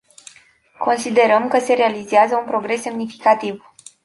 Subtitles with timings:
[0.77, 3.63] Considerăm că se realizează un progres semnificativ.